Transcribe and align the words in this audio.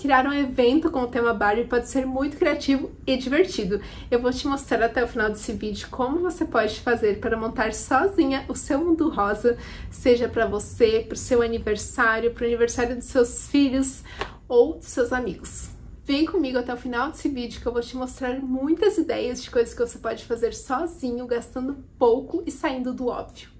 Criar 0.00 0.26
um 0.26 0.32
evento 0.32 0.90
com 0.90 1.02
o 1.02 1.06
tema 1.08 1.34
Barbie 1.34 1.66
pode 1.66 1.86
ser 1.86 2.06
muito 2.06 2.38
criativo 2.38 2.90
e 3.06 3.18
divertido. 3.18 3.82
Eu 4.10 4.18
vou 4.18 4.32
te 4.32 4.48
mostrar 4.48 4.82
até 4.82 5.04
o 5.04 5.06
final 5.06 5.28
desse 5.28 5.52
vídeo 5.52 5.88
como 5.90 6.20
você 6.20 6.46
pode 6.46 6.80
fazer 6.80 7.20
para 7.20 7.36
montar 7.36 7.74
sozinha 7.74 8.46
o 8.48 8.54
seu 8.54 8.82
mundo 8.82 9.10
rosa, 9.10 9.58
seja 9.90 10.26
para 10.26 10.46
você, 10.46 11.04
para 11.06 11.14
o 11.14 11.18
seu 11.18 11.42
aniversário, 11.42 12.32
para 12.32 12.44
o 12.44 12.46
aniversário 12.46 12.96
dos 12.96 13.04
seus 13.04 13.46
filhos 13.48 14.02
ou 14.48 14.78
dos 14.78 14.86
seus 14.86 15.12
amigos. 15.12 15.68
Vem 16.02 16.24
comigo 16.24 16.56
até 16.56 16.72
o 16.72 16.78
final 16.78 17.10
desse 17.10 17.28
vídeo 17.28 17.60
que 17.60 17.66
eu 17.66 17.72
vou 17.72 17.82
te 17.82 17.94
mostrar 17.94 18.40
muitas 18.40 18.96
ideias 18.96 19.42
de 19.42 19.50
coisas 19.50 19.74
que 19.74 19.86
você 19.86 19.98
pode 19.98 20.24
fazer 20.24 20.54
sozinho, 20.54 21.26
gastando 21.26 21.84
pouco 21.98 22.42
e 22.46 22.50
saindo 22.50 22.94
do 22.94 23.08
óbvio. 23.08 23.50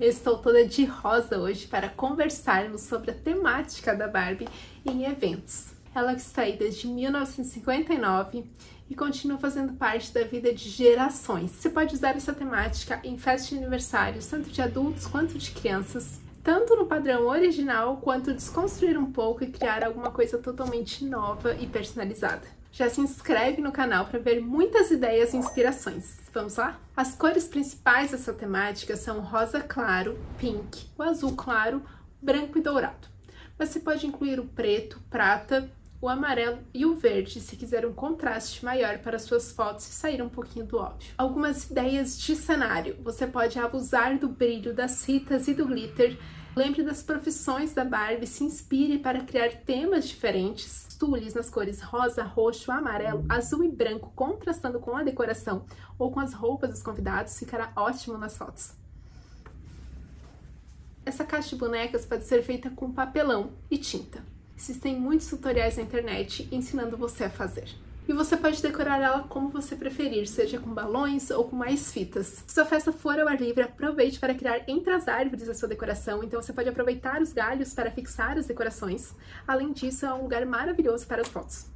Eu 0.00 0.08
estou 0.08 0.38
toda 0.38 0.66
de 0.66 0.84
rosa 0.86 1.38
hoje 1.38 1.68
para 1.68 1.88
conversarmos 1.88 2.80
sobre 2.80 3.12
a 3.12 3.14
temática 3.14 3.94
da 3.94 4.08
Barbie 4.08 4.48
em 4.84 5.04
eventos. 5.04 5.73
Ela 5.94 6.14
que 6.14 6.20
está 6.20 6.42
aí 6.42 6.56
desde 6.56 6.88
1959 6.88 8.44
e 8.90 8.94
continua 8.96 9.38
fazendo 9.38 9.74
parte 9.74 10.12
da 10.12 10.24
vida 10.24 10.52
de 10.52 10.68
gerações. 10.68 11.52
Você 11.52 11.70
pode 11.70 11.94
usar 11.94 12.16
essa 12.16 12.32
temática 12.32 13.00
em 13.04 13.16
festas 13.16 13.50
de 13.50 13.58
aniversário, 13.58 14.20
tanto 14.28 14.50
de 14.50 14.60
adultos 14.60 15.06
quanto 15.06 15.38
de 15.38 15.52
crianças, 15.52 16.20
tanto 16.42 16.74
no 16.74 16.86
padrão 16.86 17.28
original 17.28 17.98
quanto 17.98 18.34
desconstruir 18.34 18.98
um 18.98 19.12
pouco 19.12 19.44
e 19.44 19.50
criar 19.50 19.84
alguma 19.84 20.10
coisa 20.10 20.36
totalmente 20.36 21.04
nova 21.04 21.54
e 21.54 21.66
personalizada. 21.66 22.42
Já 22.72 22.90
se 22.90 23.00
inscreve 23.00 23.62
no 23.62 23.70
canal 23.70 24.06
para 24.06 24.18
ver 24.18 24.40
muitas 24.40 24.90
ideias 24.90 25.32
e 25.32 25.36
inspirações. 25.36 26.18
Vamos 26.32 26.56
lá? 26.56 26.76
As 26.96 27.14
cores 27.14 27.46
principais 27.46 28.10
dessa 28.10 28.32
temática 28.32 28.96
são 28.96 29.20
rosa 29.20 29.60
claro, 29.60 30.18
pink, 30.38 30.88
o 30.98 31.04
azul 31.04 31.36
claro, 31.36 31.84
branco 32.20 32.58
e 32.58 32.60
dourado. 32.60 33.06
Mas 33.56 33.68
você 33.68 33.78
pode 33.78 34.04
incluir 34.04 34.40
o 34.40 34.46
preto, 34.46 35.00
prata 35.08 35.70
o 36.04 36.08
amarelo 36.08 36.58
e 36.74 36.84
o 36.84 36.94
verde, 36.94 37.40
se 37.40 37.56
quiser 37.56 37.86
um 37.86 37.94
contraste 37.94 38.62
maior 38.62 38.98
para 38.98 39.18
suas 39.18 39.50
fotos 39.52 39.88
e 39.88 39.92
sair 39.92 40.20
um 40.20 40.28
pouquinho 40.28 40.66
do 40.66 40.76
óbvio. 40.76 41.14
Algumas 41.16 41.70
ideias 41.70 42.20
de 42.20 42.36
cenário. 42.36 42.98
Você 43.02 43.26
pode 43.26 43.58
abusar 43.58 44.18
do 44.18 44.28
brilho 44.28 44.74
das 44.74 45.02
fitas 45.02 45.48
e 45.48 45.54
do 45.54 45.64
glitter. 45.64 46.18
Lembre 46.54 46.82
das 46.82 47.02
profissões 47.02 47.72
da 47.72 47.86
Barbie, 47.86 48.26
se 48.26 48.44
inspire 48.44 48.98
para 48.98 49.24
criar 49.24 49.48
temas 49.64 50.06
diferentes. 50.06 50.94
Tules 50.98 51.32
nas 51.32 51.48
cores 51.48 51.80
rosa, 51.80 52.22
roxo, 52.22 52.70
amarelo, 52.70 53.24
azul 53.26 53.64
e 53.64 53.68
branco, 53.68 54.12
contrastando 54.14 54.80
com 54.80 54.94
a 54.94 55.02
decoração 55.02 55.64
ou 55.98 56.12
com 56.12 56.20
as 56.20 56.34
roupas 56.34 56.68
dos 56.68 56.82
convidados, 56.82 57.38
ficará 57.38 57.72
ótimo 57.74 58.18
nas 58.18 58.36
fotos. 58.36 58.74
Essa 61.06 61.24
caixa 61.24 61.48
de 61.50 61.56
bonecas 61.56 62.04
pode 62.04 62.24
ser 62.24 62.42
feita 62.42 62.68
com 62.68 62.92
papelão 62.92 63.52
e 63.70 63.78
tinta. 63.78 64.33
Existem 64.66 64.98
muitos 64.98 65.26
tutoriais 65.26 65.76
na 65.76 65.82
internet 65.82 66.48
ensinando 66.50 66.96
você 66.96 67.24
a 67.24 67.28
fazer. 67.30 67.68
E 68.08 68.14
você 68.14 68.34
pode 68.34 68.62
decorar 68.62 68.98
ela 68.98 69.24
como 69.24 69.50
você 69.50 69.76
preferir, 69.76 70.26
seja 70.26 70.58
com 70.58 70.72
balões 70.72 71.30
ou 71.30 71.44
com 71.44 71.54
mais 71.54 71.92
fitas. 71.92 72.42
Se 72.46 72.54
sua 72.54 72.64
festa 72.64 72.90
for 72.90 73.20
ao 73.20 73.28
ar 73.28 73.38
livre, 73.38 73.62
aproveite 73.62 74.18
para 74.18 74.34
criar 74.34 74.64
entre 74.66 74.90
as 74.94 75.06
árvores 75.06 75.50
a 75.50 75.54
sua 75.54 75.68
decoração, 75.68 76.24
então 76.24 76.40
você 76.40 76.50
pode 76.50 76.70
aproveitar 76.70 77.20
os 77.20 77.30
galhos 77.30 77.74
para 77.74 77.90
fixar 77.90 78.38
as 78.38 78.46
decorações. 78.46 79.14
Além 79.46 79.70
disso, 79.70 80.06
é 80.06 80.14
um 80.14 80.22
lugar 80.22 80.46
maravilhoso 80.46 81.06
para 81.06 81.20
as 81.20 81.28
fotos. 81.28 81.73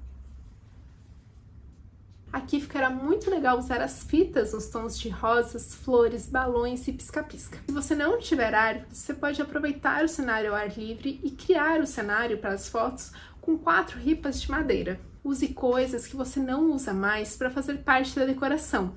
Aqui 2.30 2.60
ficará 2.60 2.90
muito 2.90 3.30
legal 3.30 3.58
usar 3.58 3.80
as 3.80 4.02
fitas 4.02 4.52
nos 4.52 4.68
tons 4.68 4.98
de 4.98 5.08
rosas, 5.08 5.74
flores, 5.74 6.26
balões 6.26 6.86
e 6.86 6.92
pisca-pisca. 6.92 7.58
Se 7.66 7.72
você 7.72 7.94
não 7.94 8.18
tiver 8.18 8.54
árvores, 8.54 8.98
você 8.98 9.14
pode 9.14 9.40
aproveitar 9.40 10.04
o 10.04 10.08
cenário 10.08 10.50
ao 10.50 10.56
ar 10.56 10.68
livre 10.68 11.18
e 11.22 11.30
criar 11.30 11.80
o 11.80 11.86
cenário 11.86 12.36
para 12.38 12.52
as 12.52 12.68
fotos 12.68 13.12
com 13.40 13.56
quatro 13.56 13.98
ripas 13.98 14.42
de 14.42 14.50
madeira. 14.50 15.00
Use 15.24 15.48
coisas 15.48 16.06
que 16.06 16.16
você 16.16 16.38
não 16.38 16.70
usa 16.70 16.92
mais 16.92 17.34
para 17.34 17.50
fazer 17.50 17.78
parte 17.78 18.14
da 18.18 18.26
decoração, 18.26 18.96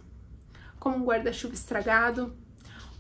como 0.78 0.98
um 0.98 1.06
guarda-chuva 1.06 1.54
estragado, 1.54 2.36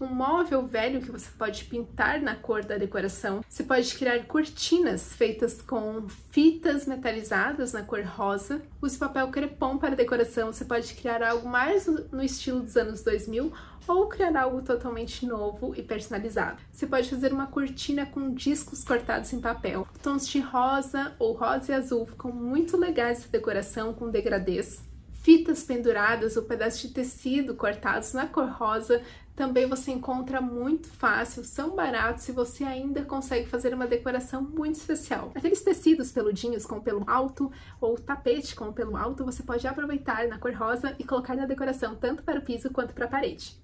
um 0.05 0.13
móvel 0.13 0.65
velho 0.65 1.01
que 1.01 1.11
você 1.11 1.29
pode 1.37 1.65
pintar 1.65 2.21
na 2.21 2.35
cor 2.35 2.63
da 2.63 2.77
decoração. 2.77 3.43
Você 3.47 3.63
pode 3.63 3.93
criar 3.95 4.25
cortinas 4.25 5.13
feitas 5.13 5.61
com 5.61 6.07
fitas 6.31 6.85
metalizadas 6.85 7.73
na 7.73 7.83
cor 7.83 8.03
rosa. 8.03 8.61
Use 8.81 8.97
papel 8.97 9.27
crepom 9.29 9.77
para 9.77 9.95
decoração. 9.95 10.51
Você 10.51 10.65
pode 10.65 10.93
criar 10.93 11.23
algo 11.23 11.47
mais 11.47 11.85
no 11.85 12.23
estilo 12.23 12.61
dos 12.61 12.75
anos 12.77 13.01
2000 13.03 13.51
ou 13.87 14.07
criar 14.07 14.35
algo 14.37 14.61
totalmente 14.61 15.25
novo 15.25 15.73
e 15.75 15.81
personalizado. 15.81 16.61
Você 16.71 16.85
pode 16.85 17.09
fazer 17.09 17.33
uma 17.33 17.47
cortina 17.47 18.05
com 18.05 18.33
discos 18.33 18.83
cortados 18.83 19.33
em 19.33 19.41
papel. 19.41 19.87
Tons 20.01 20.27
de 20.27 20.39
rosa 20.39 21.13
ou 21.19 21.33
rosa 21.33 21.71
e 21.71 21.75
azul 21.75 22.05
ficam 22.05 22.31
muito 22.31 22.77
legais 22.77 23.19
essa 23.19 23.29
decoração 23.29 23.93
com 23.93 24.09
degradês 24.09 24.90
fitas 25.21 25.63
penduradas 25.63 26.35
ou 26.35 26.43
pedaços 26.43 26.81
de 26.81 26.89
tecido 26.89 27.55
cortados 27.55 28.13
na 28.13 28.27
cor 28.27 28.49
rosa 28.49 29.01
também 29.35 29.65
você 29.65 29.91
encontra 29.91 30.41
muito 30.41 30.87
fácil, 30.87 31.43
são 31.43 31.75
baratos 31.75 32.27
e 32.27 32.31
você 32.31 32.63
ainda 32.63 33.03
consegue 33.03 33.47
fazer 33.47 33.73
uma 33.73 33.87
decoração 33.87 34.41
muito 34.41 34.75
especial. 34.75 35.31
Aqueles 35.33 35.61
tecidos 35.61 36.11
peludinhos 36.11 36.65
com 36.65 36.79
pelo 36.79 37.09
alto 37.09 37.51
ou 37.79 37.95
tapete 37.95 38.55
com 38.55 38.71
pelo 38.73 38.95
alto, 38.97 39.25
você 39.25 39.41
pode 39.41 39.65
aproveitar 39.65 40.27
na 40.27 40.37
cor 40.37 40.53
rosa 40.53 40.95
e 40.99 41.03
colocar 41.03 41.35
na 41.35 41.45
decoração 41.45 41.95
tanto 41.95 42.23
para 42.23 42.39
o 42.39 42.43
piso 42.43 42.69
quanto 42.69 42.93
para 42.93 43.05
a 43.05 43.09
parede 43.09 43.60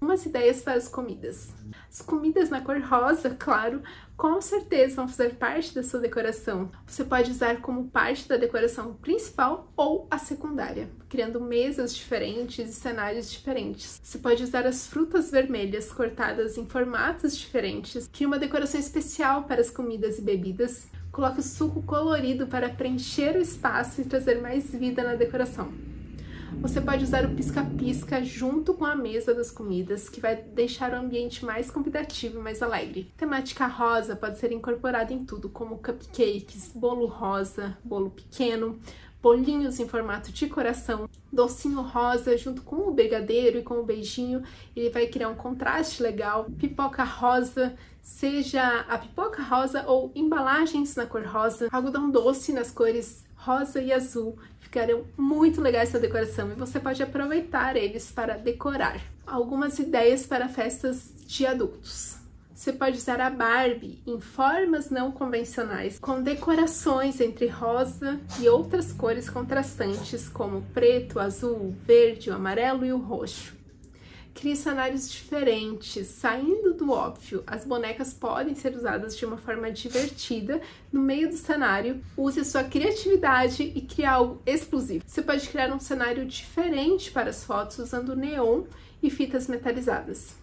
umas 0.00 0.24
ideias 0.24 0.62
para 0.62 0.74
as 0.74 0.88
comidas. 0.88 1.50
As 1.88 2.00
comidas 2.00 2.48
na 2.48 2.60
cor 2.60 2.80
rosa, 2.80 3.30
claro, 3.30 3.82
com 4.16 4.40
certeza 4.40 4.96
vão 4.96 5.08
fazer 5.08 5.34
parte 5.34 5.74
da 5.74 5.82
sua 5.82 6.00
decoração. 6.00 6.70
Você 6.86 7.04
pode 7.04 7.30
usar 7.30 7.60
como 7.60 7.88
parte 7.88 8.28
da 8.28 8.36
decoração 8.36 8.94
principal 8.94 9.72
ou 9.76 10.06
a 10.10 10.18
secundária, 10.18 10.90
criando 11.08 11.40
mesas 11.40 11.94
diferentes 11.94 12.70
e 12.70 12.72
cenários 12.72 13.30
diferentes. 13.30 14.00
Você 14.02 14.18
pode 14.18 14.42
usar 14.42 14.66
as 14.66 14.86
frutas 14.86 15.30
vermelhas 15.30 15.92
cortadas 15.92 16.56
em 16.56 16.66
formatos 16.66 17.36
diferentes, 17.36 18.08
cria 18.12 18.26
uma 18.26 18.38
decoração 18.38 18.80
especial 18.80 19.44
para 19.44 19.60
as 19.60 19.70
comidas 19.70 20.18
e 20.18 20.22
bebidas. 20.22 20.88
Coloque 21.12 21.40
o 21.40 21.42
suco 21.42 21.82
colorido 21.82 22.46
para 22.46 22.68
preencher 22.68 23.36
o 23.36 23.40
espaço 23.40 24.00
e 24.00 24.04
trazer 24.04 24.40
mais 24.40 24.70
vida 24.70 25.02
na 25.02 25.16
decoração. 25.16 25.89
Você 26.58 26.80
pode 26.80 27.04
usar 27.04 27.24
o 27.24 27.34
pisca-pisca 27.34 28.22
junto 28.22 28.74
com 28.74 28.84
a 28.84 28.94
mesa 28.94 29.32
das 29.32 29.50
comidas, 29.50 30.08
que 30.08 30.20
vai 30.20 30.36
deixar 30.36 30.92
o 30.92 30.96
ambiente 30.96 31.44
mais 31.44 31.70
convidativo 31.70 32.38
e 32.38 32.42
mais 32.42 32.62
alegre. 32.62 33.12
Temática 33.16 33.66
rosa 33.66 34.16
pode 34.16 34.38
ser 34.38 34.52
incorporada 34.52 35.12
em 35.12 35.24
tudo, 35.24 35.48
como 35.48 35.78
cupcakes, 35.78 36.72
bolo 36.74 37.06
rosa, 37.06 37.78
bolo 37.82 38.10
pequeno, 38.10 38.78
bolinhos 39.22 39.78
em 39.78 39.88
formato 39.88 40.32
de 40.32 40.46
coração, 40.48 41.08
docinho 41.32 41.82
rosa 41.82 42.36
junto 42.36 42.62
com 42.62 42.76
o 42.76 42.92
brigadeiro 42.92 43.58
e 43.58 43.62
com 43.62 43.74
o 43.74 43.84
beijinho, 43.84 44.42
ele 44.74 44.90
vai 44.90 45.06
criar 45.06 45.28
um 45.28 45.34
contraste 45.34 46.02
legal, 46.02 46.46
pipoca 46.58 47.04
rosa, 47.04 47.74
seja 48.02 48.80
a 48.88 48.98
pipoca 48.98 49.42
rosa 49.42 49.84
ou 49.86 50.10
embalagens 50.14 50.96
na 50.96 51.06
cor 51.06 51.24
rosa, 51.24 51.68
algodão 51.70 52.10
doce 52.10 52.52
nas 52.52 52.70
cores 52.70 53.24
rosa 53.36 53.80
e 53.80 53.92
azul, 53.92 54.38
ficarão 54.58 55.04
muito 55.16 55.60
legais 55.60 55.88
essa 55.90 55.98
decoração 55.98 56.50
e 56.52 56.54
você 56.54 56.78
pode 56.78 57.02
aproveitar 57.02 57.76
eles 57.76 58.10
para 58.10 58.36
decorar. 58.36 59.00
Algumas 59.26 59.78
ideias 59.78 60.26
para 60.26 60.48
festas 60.48 61.14
de 61.26 61.46
adultos. 61.46 62.19
Você 62.60 62.74
pode 62.74 62.98
usar 62.98 63.22
a 63.22 63.30
Barbie 63.30 64.02
em 64.06 64.20
formas 64.20 64.90
não 64.90 65.10
convencionais, 65.10 65.98
com 65.98 66.22
decorações 66.22 67.18
entre 67.18 67.46
rosa 67.46 68.20
e 68.38 68.50
outras 68.50 68.92
cores 68.92 69.30
contrastantes, 69.30 70.28
como 70.28 70.60
preto, 70.74 71.18
azul, 71.18 71.74
verde, 71.86 72.28
o 72.28 72.34
amarelo 72.34 72.84
e 72.84 72.92
o 72.92 72.98
roxo. 72.98 73.56
Crie 74.34 74.54
cenários 74.54 75.10
diferentes, 75.10 76.06
saindo 76.08 76.74
do 76.74 76.90
óbvio. 76.90 77.42
As 77.46 77.64
bonecas 77.64 78.12
podem 78.12 78.54
ser 78.54 78.76
usadas 78.76 79.16
de 79.16 79.24
uma 79.24 79.38
forma 79.38 79.72
divertida 79.72 80.60
no 80.92 81.00
meio 81.00 81.30
do 81.30 81.38
cenário. 81.38 82.04
Use 82.14 82.44
sua 82.44 82.62
criatividade 82.62 83.72
e 83.74 83.80
crie 83.80 84.04
algo 84.04 84.42
exclusivo. 84.44 85.02
Você 85.06 85.22
pode 85.22 85.48
criar 85.48 85.72
um 85.72 85.80
cenário 85.80 86.26
diferente 86.26 87.10
para 87.10 87.30
as 87.30 87.42
fotos 87.42 87.78
usando 87.78 88.14
neon 88.14 88.64
e 89.02 89.08
fitas 89.08 89.48
metalizadas. 89.48 90.39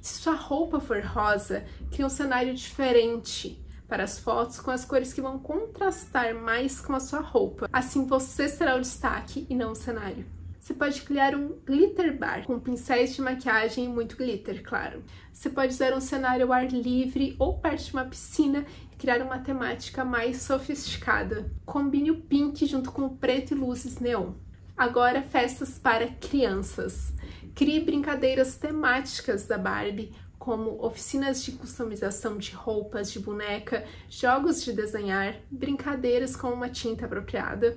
Se 0.00 0.22
sua 0.22 0.34
roupa 0.34 0.80
for 0.80 1.02
rosa, 1.02 1.64
crie 1.90 2.04
um 2.04 2.08
cenário 2.08 2.54
diferente 2.54 3.62
para 3.86 4.04
as 4.04 4.18
fotos 4.18 4.58
com 4.58 4.70
as 4.70 4.84
cores 4.84 5.12
que 5.12 5.20
vão 5.20 5.38
contrastar 5.38 6.34
mais 6.34 6.80
com 6.80 6.94
a 6.94 7.00
sua 7.00 7.20
roupa. 7.20 7.68
Assim 7.72 8.06
você 8.06 8.48
será 8.48 8.76
o 8.76 8.80
destaque 8.80 9.46
e 9.50 9.54
não 9.54 9.72
o 9.72 9.76
cenário. 9.76 10.24
Você 10.58 10.74
pode 10.74 11.02
criar 11.02 11.34
um 11.34 11.58
glitter 11.66 12.16
bar 12.16 12.46
com 12.46 12.60
pincéis 12.60 13.14
de 13.14 13.20
maquiagem 13.20 13.86
e 13.86 13.88
muito 13.88 14.16
glitter, 14.16 14.62
claro. 14.62 15.02
Você 15.32 15.50
pode 15.50 15.72
usar 15.74 15.92
um 15.94 16.00
cenário 16.00 16.46
ao 16.46 16.52
ar 16.52 16.68
livre 16.68 17.34
ou 17.38 17.58
perto 17.58 17.84
de 17.84 17.92
uma 17.92 18.04
piscina 18.04 18.64
e 18.92 18.96
criar 18.96 19.20
uma 19.20 19.38
temática 19.38 20.04
mais 20.04 20.42
sofisticada. 20.42 21.50
Combine 21.66 22.10
o 22.10 22.20
pink 22.22 22.64
junto 22.66 22.92
com 22.92 23.02
o 23.02 23.16
preto 23.16 23.52
e 23.52 23.56
luzes 23.56 23.98
neon. 23.98 24.32
Agora, 24.76 25.22
festas 25.22 25.78
para 25.78 26.08
crianças. 26.08 27.12
Crie 27.54 27.80
brincadeiras 27.80 28.56
temáticas 28.56 29.46
da 29.46 29.58
Barbie 29.58 30.12
como 30.38 30.82
oficinas 30.82 31.42
de 31.42 31.52
customização 31.52 32.38
de 32.38 32.52
roupas, 32.52 33.12
de 33.12 33.20
boneca, 33.20 33.84
jogos 34.08 34.64
de 34.64 34.72
desenhar, 34.72 35.36
brincadeiras 35.50 36.34
com 36.34 36.48
uma 36.48 36.70
tinta 36.70 37.04
apropriada, 37.04 37.76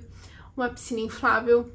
uma 0.56 0.70
piscina 0.70 1.00
inflável, 1.00 1.70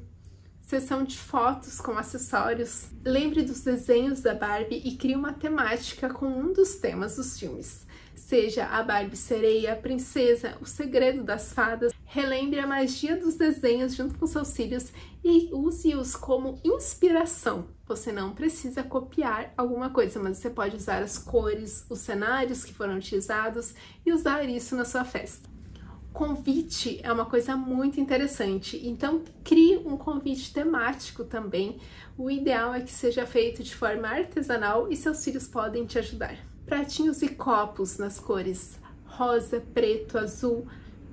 sessão 0.60 1.04
de 1.04 1.16
fotos 1.16 1.80
com 1.80 1.92
acessórios. 1.92 2.88
Lembre 3.04 3.42
dos 3.42 3.60
desenhos 3.60 4.20
da 4.20 4.34
Barbie 4.34 4.82
e 4.84 4.96
crie 4.96 5.14
uma 5.14 5.32
temática 5.32 6.08
com 6.08 6.26
um 6.26 6.52
dos 6.52 6.76
temas 6.76 7.16
dos 7.16 7.38
filmes. 7.38 7.86
Seja 8.16 8.66
a 8.66 8.82
Barbie 8.82 9.16
sereia, 9.16 9.72
a 9.72 9.76
princesa, 9.76 10.56
o 10.60 10.66
segredo 10.66 11.22
das 11.22 11.52
fadas. 11.52 11.92
Relembre 12.12 12.58
a 12.58 12.66
magia 12.66 13.16
dos 13.16 13.36
desenhos 13.36 13.94
junto 13.94 14.18
com 14.18 14.26
seus 14.26 14.52
filhos 14.56 14.92
e 15.22 15.48
use-os 15.52 16.16
como 16.16 16.58
inspiração. 16.64 17.68
Você 17.86 18.10
não 18.10 18.34
precisa 18.34 18.82
copiar 18.82 19.54
alguma 19.56 19.90
coisa, 19.90 20.18
mas 20.18 20.38
você 20.38 20.50
pode 20.50 20.74
usar 20.74 21.04
as 21.04 21.16
cores, 21.16 21.86
os 21.88 22.00
cenários 22.00 22.64
que 22.64 22.74
foram 22.74 22.96
utilizados 22.96 23.74
e 24.04 24.12
usar 24.12 24.42
isso 24.42 24.74
na 24.74 24.84
sua 24.84 25.04
festa. 25.04 25.48
Convite 26.12 26.98
é 27.04 27.12
uma 27.12 27.26
coisa 27.26 27.56
muito 27.56 28.00
interessante, 28.00 28.84
então 28.84 29.22
crie 29.44 29.76
um 29.76 29.96
convite 29.96 30.52
temático 30.52 31.22
também. 31.22 31.78
O 32.18 32.28
ideal 32.28 32.74
é 32.74 32.80
que 32.80 32.90
seja 32.90 33.24
feito 33.24 33.62
de 33.62 33.72
forma 33.72 34.08
artesanal 34.08 34.90
e 34.90 34.96
seus 34.96 35.22
filhos 35.22 35.46
podem 35.46 35.86
te 35.86 35.96
ajudar. 36.00 36.36
Pratinhos 36.66 37.22
e 37.22 37.28
copos 37.28 37.98
nas 37.98 38.18
cores 38.18 38.80
rosa, 39.10 39.60
preto, 39.74 40.16
azul 40.16 40.66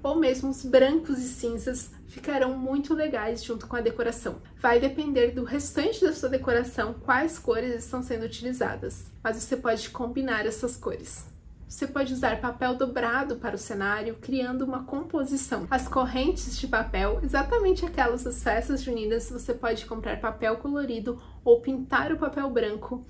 ou 0.04 0.16
mesmo 0.16 0.50
os 0.50 0.64
brancos 0.64 1.20
e 1.20 1.28
cinzas 1.28 1.92
ficarão 2.08 2.58
muito 2.58 2.94
legais 2.94 3.44
junto 3.44 3.68
com 3.68 3.76
a 3.76 3.82
decoração. 3.82 4.42
Vai 4.60 4.80
depender 4.80 5.32
do 5.32 5.44
restante 5.44 6.02
da 6.02 6.14
sua 6.14 6.30
decoração 6.30 6.94
quais 6.94 7.38
cores 7.38 7.84
estão 7.84 8.02
sendo 8.02 8.26
utilizadas, 8.26 9.12
mas 9.24 9.38
você 9.38 9.58
pode 9.58 9.90
combinar 9.90 10.46
essas 10.46 10.78
cores. 10.78 11.26
Você 11.68 11.86
pode 11.86 12.14
usar 12.14 12.40
papel 12.40 12.76
dobrado 12.76 13.36
para 13.36 13.56
o 13.56 13.58
cenário, 13.60 14.16
criando 14.22 14.64
uma 14.64 14.86
composição. 14.86 15.68
As 15.70 15.86
correntes 15.86 16.58
de 16.58 16.66
papel, 16.66 17.20
exatamente 17.22 17.86
aquelas 17.86 18.24
das 18.24 18.42
festas 18.42 18.82
juninas, 18.82 19.30
você 19.30 19.54
pode 19.54 19.86
comprar 19.86 20.22
papel 20.22 20.56
colorido 20.58 21.22
ou 21.44 21.60
pintar 21.60 22.14
o 22.14 22.18
papel 22.18 22.50
branco 22.50 23.06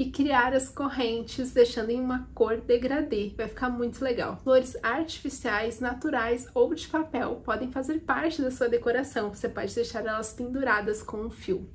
e 0.00 0.10
criar 0.10 0.54
as 0.54 0.70
correntes 0.70 1.52
deixando 1.52 1.90
em 1.90 2.00
uma 2.00 2.26
cor 2.34 2.56
degradê. 2.56 3.34
Vai 3.36 3.46
ficar 3.46 3.68
muito 3.68 4.02
legal. 4.02 4.40
Flores 4.42 4.74
artificiais, 4.82 5.78
naturais 5.78 6.48
ou 6.54 6.74
de 6.74 6.88
papel 6.88 7.42
podem 7.44 7.70
fazer 7.70 8.00
parte 8.00 8.40
da 8.40 8.50
sua 8.50 8.66
decoração. 8.66 9.28
Você 9.28 9.46
pode 9.46 9.74
deixar 9.74 10.06
elas 10.06 10.32
penduradas 10.32 11.02
com 11.02 11.18
um 11.18 11.28
fio. 11.28 11.68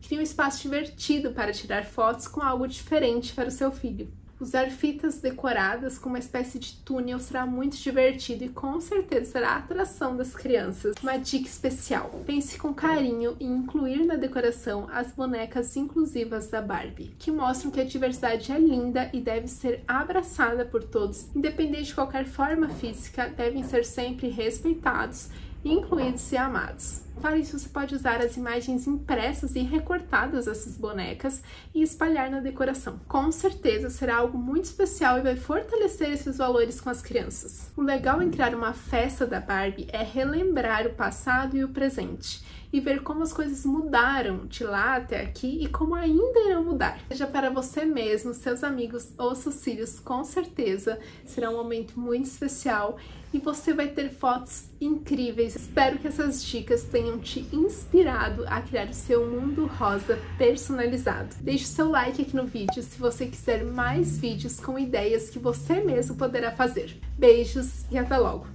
Crie 0.00 0.18
um 0.18 0.22
espaço 0.22 0.62
divertido 0.62 1.32
para 1.32 1.52
tirar 1.52 1.84
fotos 1.84 2.26
com 2.26 2.40
algo 2.40 2.66
diferente 2.66 3.34
para 3.34 3.48
o 3.48 3.52
seu 3.52 3.70
filho. 3.70 4.10
Usar 4.40 4.70
fitas 4.70 5.20
decoradas 5.20 5.98
com 5.98 6.08
uma 6.08 6.18
espécie 6.18 6.58
de 6.58 6.76
túnel 6.76 7.18
será 7.18 7.46
muito 7.46 7.76
divertido 7.76 8.44
e 8.44 8.48
com 8.48 8.80
certeza 8.80 9.32
será 9.32 9.50
a 9.50 9.56
atração 9.58 10.16
das 10.16 10.34
crianças. 10.34 10.94
Uma 11.02 11.16
dica 11.16 11.46
especial: 11.46 12.10
pense 12.26 12.58
com 12.58 12.74
carinho 12.74 13.36
em 13.38 13.52
incluir 13.52 14.04
na 14.04 14.16
decoração 14.16 14.88
as 14.92 15.12
bonecas 15.12 15.76
inclusivas 15.76 16.48
da 16.48 16.60
Barbie, 16.60 17.14
que 17.18 17.30
mostram 17.30 17.70
que 17.70 17.80
a 17.80 17.84
diversidade 17.84 18.50
é 18.50 18.58
linda 18.58 19.08
e 19.12 19.20
deve 19.20 19.48
ser 19.48 19.84
abraçada 19.86 20.64
por 20.64 20.82
todos, 20.82 21.28
independente 21.34 21.84
de 21.84 21.94
qualquer 21.94 22.26
forma 22.26 22.68
física, 22.68 23.28
devem 23.28 23.62
ser 23.62 23.84
sempre 23.84 24.28
respeitados 24.28 25.28
incluídos 25.64 26.30
e 26.30 26.36
amados. 26.36 27.03
Para 27.20 27.38
isso, 27.38 27.58
você 27.58 27.68
pode 27.68 27.94
usar 27.94 28.20
as 28.20 28.36
imagens 28.36 28.86
impressas 28.86 29.54
e 29.54 29.60
recortadas 29.60 30.44
dessas 30.46 30.76
bonecas 30.76 31.42
e 31.74 31.82
espalhar 31.82 32.30
na 32.30 32.40
decoração. 32.40 33.00
Com 33.08 33.32
certeza 33.32 33.88
será 33.90 34.16
algo 34.16 34.36
muito 34.36 34.64
especial 34.64 35.18
e 35.18 35.22
vai 35.22 35.36
fortalecer 35.36 36.10
esses 36.10 36.36
valores 36.36 36.80
com 36.80 36.90
as 36.90 37.00
crianças. 37.00 37.70
O 37.76 37.82
legal 37.82 38.20
em 38.20 38.30
criar 38.30 38.54
uma 38.54 38.72
festa 38.72 39.26
da 39.26 39.40
Barbie 39.40 39.88
é 39.92 40.02
relembrar 40.02 40.86
o 40.86 40.94
passado 40.94 41.56
e 41.56 41.64
o 41.64 41.68
presente 41.68 42.42
e 42.74 42.80
ver 42.80 43.04
como 43.04 43.22
as 43.22 43.32
coisas 43.32 43.64
mudaram 43.64 44.46
de 44.46 44.64
lá 44.64 44.96
até 44.96 45.20
aqui 45.20 45.62
e 45.62 45.68
como 45.68 45.94
ainda 45.94 46.40
irão 46.40 46.64
mudar. 46.64 46.98
Seja 47.08 47.24
para 47.24 47.48
você 47.48 47.84
mesmo, 47.84 48.34
seus 48.34 48.64
amigos 48.64 49.12
ou 49.16 49.32
seus 49.36 49.62
filhos, 49.62 50.00
com 50.00 50.24
certeza 50.24 50.98
será 51.24 51.50
um 51.50 51.56
momento 51.56 51.98
muito 51.98 52.24
especial 52.24 52.98
e 53.32 53.38
você 53.38 53.72
vai 53.72 53.86
ter 53.86 54.10
fotos 54.10 54.64
incríveis. 54.80 55.54
Espero 55.54 55.98
que 56.00 56.08
essas 56.08 56.44
dicas 56.44 56.82
tenham 57.04 57.18
te 57.18 57.46
inspirado 57.52 58.44
a 58.46 58.62
criar 58.62 58.88
o 58.88 58.94
seu 58.94 59.28
mundo 59.28 59.66
rosa 59.66 60.18
personalizado. 60.38 61.34
Deixe 61.40 61.66
seu 61.66 61.90
like 61.90 62.22
aqui 62.22 62.34
no 62.34 62.46
vídeo 62.46 62.82
se 62.82 62.98
você 62.98 63.26
quiser 63.26 63.62
mais 63.62 64.18
vídeos 64.18 64.58
com 64.58 64.78
ideias 64.78 65.28
que 65.28 65.38
você 65.38 65.80
mesmo 65.80 66.16
poderá 66.16 66.50
fazer. 66.50 66.98
Beijos 67.18 67.84
e 67.90 67.98
até 67.98 68.16
logo! 68.16 68.54